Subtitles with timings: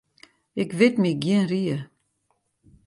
[0.61, 1.77] Ik wit my gjin rie.